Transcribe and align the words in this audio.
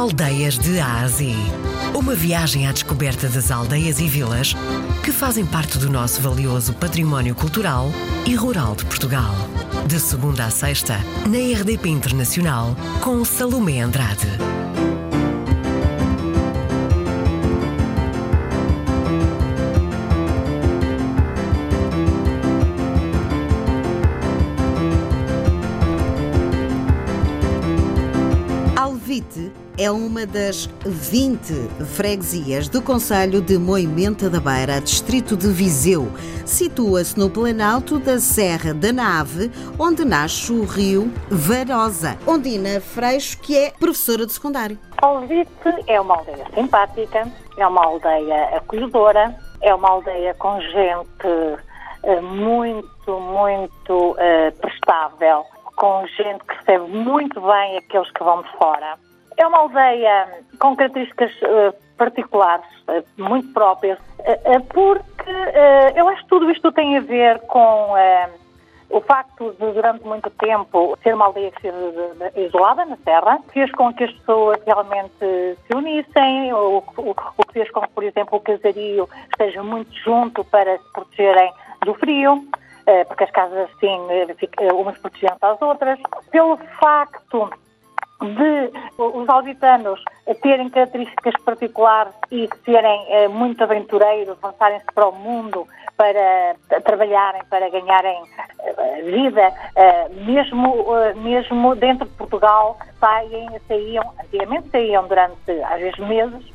Aldeias 0.00 0.58
de 0.58 0.80
A 0.80 1.02
a 1.02 1.08
Z. 1.08 1.34
Uma 1.94 2.14
viagem 2.14 2.66
à 2.66 2.72
descoberta 2.72 3.28
das 3.28 3.50
aldeias 3.50 4.00
e 4.00 4.08
vilas 4.08 4.54
que 5.04 5.12
fazem 5.12 5.44
parte 5.44 5.76
do 5.76 5.90
nosso 5.90 6.22
valioso 6.22 6.72
património 6.72 7.34
cultural 7.34 7.92
e 8.26 8.34
rural 8.34 8.74
de 8.74 8.86
Portugal. 8.86 9.34
De 9.86 10.00
segunda 10.00 10.46
a 10.46 10.50
sexta, 10.50 10.96
na 11.28 11.36
RDP 11.60 11.90
Internacional, 11.90 12.74
com 13.02 13.22
Salomé 13.26 13.80
Andrade. 13.82 14.26
Alvite 28.74 29.52
é 29.80 29.90
uma 29.90 30.26
das 30.26 30.66
20 30.84 31.54
freguesias 31.86 32.68
do 32.68 32.82
Conselho 32.82 33.40
de 33.40 33.56
Moimenta 33.56 34.28
da 34.28 34.38
Beira, 34.38 34.78
distrito 34.78 35.34
de 35.34 35.48
Viseu. 35.48 36.06
Situa-se 36.44 37.18
no 37.18 37.30
planalto 37.30 37.98
da 37.98 38.18
Serra 38.18 38.74
da 38.74 38.92
Nave, 38.92 39.50
onde 39.78 40.04
nasce 40.04 40.52
o 40.52 40.66
rio 40.66 41.10
Varosa. 41.30 42.18
Ondina 42.26 42.78
Freixo, 42.78 43.40
que 43.40 43.56
é 43.56 43.70
professora 43.70 44.26
de 44.26 44.34
secundário. 44.34 44.78
Alvite 45.00 45.50
é 45.86 45.98
uma 45.98 46.18
aldeia 46.18 46.44
simpática, 46.52 47.32
é 47.56 47.66
uma 47.66 47.82
aldeia 47.82 48.58
acolhedora, 48.58 49.34
é 49.62 49.74
uma 49.74 49.88
aldeia 49.88 50.34
com 50.34 50.60
gente 50.60 51.58
eh, 52.02 52.20
muito, 52.20 53.18
muito 53.18 54.14
eh, 54.18 54.50
prestável, 54.50 55.42
com 55.74 56.06
gente 56.18 56.44
que 56.44 56.54
recebe 56.54 56.86
muito 56.86 57.40
bem 57.40 57.78
aqueles 57.78 58.10
que 58.10 58.22
vão 58.22 58.42
de 58.42 58.58
fora. 58.58 58.98
É 59.40 59.46
uma 59.46 59.56
aldeia 59.60 60.28
com 60.58 60.76
características 60.76 61.32
eh, 61.42 61.72
particulares, 61.96 62.66
eh, 62.88 63.02
muito 63.16 63.50
próprias, 63.54 63.98
eh, 64.22 64.58
porque 64.68 65.30
eu 65.96 66.06
acho 66.10 66.22
que 66.24 66.28
tudo 66.28 66.50
isto 66.50 66.70
tem 66.72 66.98
a 66.98 67.00
ver 67.00 67.38
com 67.46 67.94
o 68.90 69.00
facto 69.00 69.52
de, 69.58 69.72
durante 69.72 70.04
muito 70.06 70.28
tempo, 70.30 70.94
ser 71.02 71.14
uma 71.14 71.24
aldeia 71.26 71.50
de- 71.62 72.40
isolada 72.42 72.84
na 72.84 72.96
Serra, 72.98 73.38
fez 73.50 73.70
com 73.72 73.94
que 73.94 74.04
as 74.04 74.12
pessoas 74.12 74.58
realmente 74.66 75.14
se 75.20 75.74
unissem, 75.74 76.52
o, 76.52 76.82
o- 76.98 77.14
o 77.38 77.46
que 77.46 77.52
fez 77.54 77.70
com 77.70 77.80
que, 77.80 77.88
por 77.94 78.04
exemplo, 78.04 78.36
o 78.36 78.40
casario 78.42 79.08
esteja 79.30 79.62
muito 79.62 79.90
junto 80.04 80.44
para 80.44 80.76
se 80.76 80.92
protegerem 80.92 81.50
do 81.86 81.94
frio, 81.94 82.44
porque 83.08 83.24
as 83.24 83.30
casas, 83.30 83.70
assim, 83.70 83.98
umas 84.74 84.98
protegiam-se 84.98 85.38
às 85.46 85.62
outras. 85.62 85.98
Pelo 86.30 86.58
facto 86.80 87.48
de 88.20 88.70
os 88.98 89.28
auditanos 89.28 90.02
terem 90.42 90.68
características 90.68 91.34
particulares 91.44 92.12
e 92.30 92.48
serem 92.64 93.06
eh, 93.08 93.28
muito 93.28 93.62
aventureiros, 93.64 94.36
lançarem-se 94.42 94.86
para 94.94 95.08
o 95.08 95.12
mundo 95.12 95.66
para 95.96 96.80
trabalharem, 96.82 97.42
para 97.50 97.68
ganharem 97.70 98.22
eh, 98.60 99.02
vida, 99.02 99.52
eh, 99.74 100.08
mesmo, 100.24 100.96
eh, 100.96 101.14
mesmo 101.14 101.74
dentro 101.74 102.06
de 102.06 102.14
Portugal, 102.14 102.78
saem, 103.00 103.48
saíam, 103.66 104.12
antigamente 104.22 104.70
saíam 104.70 105.06
durante 105.08 105.50
às 105.64 105.80
vezes 105.80 105.98
meses, 105.98 106.52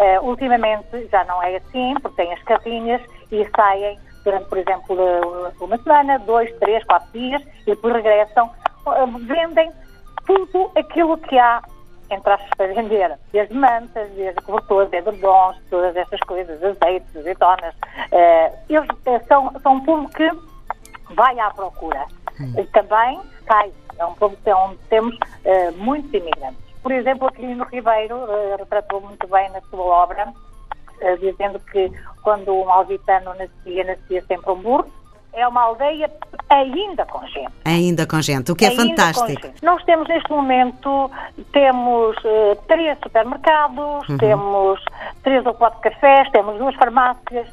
eh, 0.00 0.20
ultimamente 0.20 1.08
já 1.10 1.24
não 1.24 1.42
é 1.42 1.56
assim, 1.56 1.94
porque 2.00 2.22
têm 2.22 2.32
as 2.32 2.42
carrinhas 2.44 3.02
e 3.30 3.46
saem 3.54 3.98
durante, 4.24 4.46
por 4.46 4.58
exemplo, 4.58 4.96
eh, 5.00 5.52
uma 5.60 5.78
semana, 5.78 6.18
dois, 6.20 6.50
três, 6.58 6.82
quatro 6.84 7.08
dias 7.12 7.42
e 7.66 7.70
depois 7.70 7.94
regressam, 7.94 8.50
vendem 9.26 9.70
tudo 10.28 10.70
aquilo 10.76 11.16
que 11.18 11.36
há 11.38 11.60
entre 12.10 12.32
aspas 12.32 12.48
para 12.56 12.72
vender, 12.72 13.18
desde 13.32 13.54
mantas, 13.54 14.08
desde 14.12 14.40
cobertores, 14.40 14.90
edredons, 14.94 15.56
todas 15.68 15.94
essas 15.94 16.18
coisas, 16.20 16.56
azeites, 16.64 17.14
azeitonas. 17.16 17.74
Eh, 18.12 18.52
eles 18.70 18.88
eh, 19.04 19.18
são, 19.28 19.52
são 19.62 19.74
um 19.74 19.84
povo 19.84 20.08
que 20.08 20.30
vai 21.14 21.38
à 21.38 21.50
procura. 21.50 22.06
Eh, 22.56 22.66
Também 22.72 23.20
cai. 23.44 23.70
É 23.98 24.06
um 24.06 24.14
povo 24.14 24.34
que- 24.42 24.50
onde 24.50 24.78
temos 24.88 25.18
eh, 25.44 25.70
muitos 25.72 26.10
imigrantes. 26.14 26.56
Por 26.82 26.92
exemplo, 26.92 27.28
aqui 27.28 27.44
no 27.46 27.64
Ribeiro, 27.64 28.16
eh, 28.30 28.56
retratou 28.58 29.02
muito 29.02 29.26
bem 29.26 29.50
na 29.50 29.60
sua 29.68 29.82
obra, 29.84 30.32
eh, 31.02 31.16
dizendo 31.16 31.58
que 31.60 31.92
quando 32.22 32.54
um 32.54 32.70
alvitano 32.70 33.34
nascia, 33.34 33.84
nascia 33.84 34.24
sempre 34.26 34.50
um 34.50 34.62
burro. 34.62 34.86
É 35.38 35.46
uma 35.46 35.62
aldeia 35.62 36.10
ainda 36.50 37.04
com 37.06 37.24
gente. 37.26 37.52
Ainda 37.64 38.06
com 38.06 38.20
gente, 38.20 38.50
o 38.52 38.56
que 38.56 38.64
é 38.64 38.68
Ainda 38.68 38.82
fantástico. 38.82 39.48
Nós 39.62 39.82
temos 39.84 40.08
neste 40.08 40.30
momento 40.30 41.10
temos 41.52 42.16
eh, 42.24 42.56
três 42.66 42.98
supermercados, 43.02 44.08
Uhum. 44.08 44.18
temos 44.18 44.84
três 45.22 45.44
ou 45.46 45.54
quatro 45.54 45.80
cafés, 45.80 46.28
temos 46.30 46.58
duas 46.58 46.74
farmácias. 46.74 47.46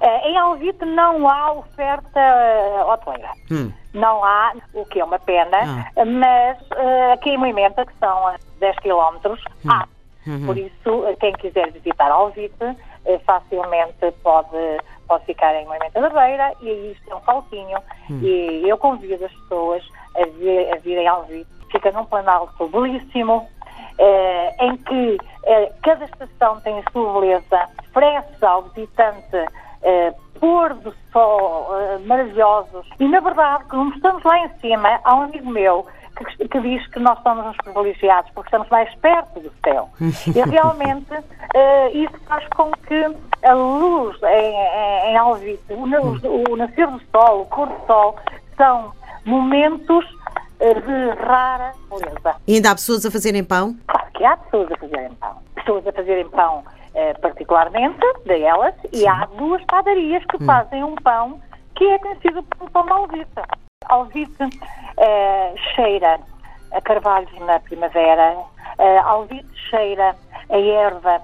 Eh, 0.00 0.30
em 0.30 0.38
Alvite 0.38 0.84
não 0.84 1.28
há 1.28 1.52
oferta 1.52 2.20
eh, 2.20 2.84
hoteleira. 2.86 3.30
Hum. 3.50 3.72
Não 3.92 4.24
há, 4.24 4.52
o 4.72 4.86
que 4.86 5.00
é 5.00 5.04
uma 5.04 5.18
pena, 5.18 5.58
mas 5.96 6.58
eh, 6.76 7.12
aqui 7.12 7.30
em 7.30 7.38
Moimenta, 7.38 7.84
que 7.84 7.92
são 7.98 8.28
a 8.28 8.36
10 8.60 8.78
quilómetros, 8.78 9.42
há. 9.68 9.86
Por 10.46 10.56
isso, 10.56 11.04
quem 11.18 11.32
quiser 11.32 11.72
visitar 11.72 12.08
Alvite, 12.12 12.54
facilmente 13.26 14.12
pode, 14.22 14.56
pode 15.02 15.24
ficar 15.24 15.54
em 15.54 15.66
Moimenta 15.66 16.00
da 16.00 16.08
Beira 16.08 16.52
e 16.60 16.68
aí 16.68 16.92
isto 16.92 17.10
é 17.10 17.14
um 17.14 17.20
falquinho. 17.20 17.78
E 18.10 18.68
eu 18.68 18.76
convido 18.78 19.24
as 19.24 19.32
pessoas 19.32 19.82
a, 20.16 20.26
vir, 20.26 20.72
a 20.72 20.76
virem 20.76 21.08
ao 21.08 21.20
Alvite. 21.20 21.50
Fica 21.70 21.90
num 21.92 22.04
planalto 22.04 22.68
belíssimo, 22.68 23.48
eh, 23.98 24.56
em 24.60 24.76
que 24.76 25.18
eh, 25.44 25.72
cada 25.82 26.04
estação 26.04 26.60
tem 26.60 26.78
a 26.78 26.90
sua 26.92 27.20
beleza, 27.20 27.68
oferece 27.88 28.44
ao 28.44 28.62
visitante 28.64 29.46
eh, 29.82 30.14
pôr 30.38 30.74
do 30.74 30.94
sol 31.12 31.68
eh, 31.78 31.98
maravilhosos. 32.04 32.86
E, 32.98 33.08
na 33.08 33.20
verdade, 33.20 33.64
como 33.70 33.94
estamos 33.94 34.22
lá 34.24 34.38
em 34.38 34.48
cima, 34.60 35.00
há 35.04 35.14
um 35.14 35.22
amigo 35.22 35.50
meu 35.50 35.86
que, 36.16 36.48
que 36.48 36.60
diz 36.60 36.86
que 36.88 36.98
nós 37.00 37.18
somos 37.22 37.46
uns 37.46 37.56
privilegiados 37.58 38.30
porque 38.34 38.48
estamos 38.48 38.68
mais 38.68 38.92
perto 38.96 39.40
do 39.40 39.52
céu. 39.64 39.88
e 40.00 40.40
realmente 40.50 41.12
eh, 41.54 41.90
isso 41.92 42.18
faz 42.26 42.46
com 42.48 42.70
que 42.72 43.16
a 43.44 43.52
luz 43.54 44.16
em, 44.22 44.54
em, 44.54 45.12
em 45.12 45.16
Alvite, 45.16 45.62
o, 45.72 45.86
na- 45.86 46.00
o 46.00 46.56
nascer 46.56 46.86
do 46.86 47.00
sol, 47.10 47.42
o 47.42 47.46
pôr 47.46 47.66
do 47.68 47.86
sol, 47.86 48.16
são 48.56 48.92
momentos 49.24 50.04
eh, 50.60 50.74
de 50.74 51.10
rara 51.24 51.72
beleza. 51.90 52.36
E 52.46 52.54
ainda 52.56 52.70
há 52.70 52.74
pessoas 52.74 53.04
a 53.06 53.10
fazerem 53.10 53.42
pão? 53.44 53.76
Claro 53.86 54.10
que 54.12 54.24
há 54.24 54.36
pessoas 54.36 54.70
a 54.72 54.76
fazerem 54.76 55.14
pão. 55.14 55.36
Pessoas 55.54 55.86
a 55.86 55.92
fazerem 55.92 56.28
pão 56.28 56.64
eh, 56.94 57.14
particularmente, 57.14 57.98
delas, 58.26 58.74
e 58.92 59.06
há 59.08 59.26
duas 59.38 59.64
padarias 59.64 60.22
que 60.26 60.44
fazem 60.44 60.84
um 60.84 60.94
pão 60.96 61.40
que 61.74 61.84
é 61.84 61.98
conhecido 61.98 62.44
como 62.58 62.70
pão 62.70 63.06
de 63.08 63.26
alvite. 63.88 64.60
Alvite 65.02 65.04
eh, 65.04 65.54
cheira 65.74 66.20
a 66.72 66.80
carvalhos 66.80 67.32
na 67.40 67.60
primavera, 67.60 68.36
eh, 68.78 68.98
alvite 68.98 69.48
cheira 69.68 70.14
a 70.48 70.58
erva 70.58 71.20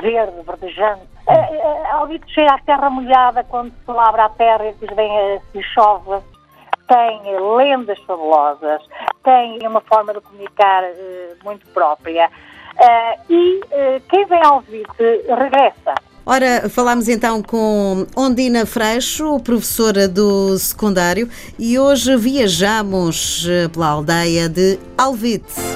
verde, 0.00 0.42
verdejante, 0.46 1.06
eh, 1.28 1.90
alvite 1.90 2.32
cheira 2.32 2.54
a 2.54 2.58
terra 2.58 2.88
molhada 2.88 3.44
quando 3.44 3.72
se 3.72 3.90
labra 3.90 4.26
a 4.26 4.28
terra 4.30 4.64
e 4.66 5.40
se 5.52 5.62
chove 5.74 6.22
tem 6.88 7.20
lendas 7.40 7.98
fabulosas, 8.06 8.80
tem 9.24 9.58
uma 9.66 9.80
forma 9.80 10.14
de 10.14 10.20
comunicar 10.20 10.84
muito 11.42 11.66
própria. 11.70 12.30
E 13.28 13.60
quem 14.08 14.24
vem 14.26 14.40
ao 14.44 14.60
Vite 14.60 15.24
regressa. 15.36 15.94
Ora, 16.28 16.68
falámos 16.68 17.06
então 17.08 17.40
com 17.40 18.04
Ondina 18.16 18.66
Freixo, 18.66 19.38
professora 19.38 20.08
do 20.08 20.58
secundário, 20.58 21.28
e 21.56 21.78
hoje 21.78 22.16
viajamos 22.16 23.46
eh, 23.48 23.68
pela 23.68 23.86
aldeia 23.90 24.48
de 24.48 24.76
Alvite. 24.98 25.75